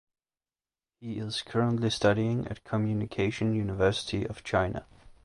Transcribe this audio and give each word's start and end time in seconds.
He 0.99 1.19
is 1.19 1.43
currently 1.43 1.91
studying 1.91 2.47
at 2.47 2.63
Communication 2.63 3.53
University 3.53 4.25
of 4.25 4.43
China. 4.43 4.87